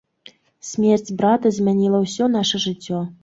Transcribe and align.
Смерць 0.69 1.13
брата 1.19 1.51
змяніла 1.59 2.01
ўсё 2.07 2.31
наша 2.39 2.65
жыццё. 2.67 3.05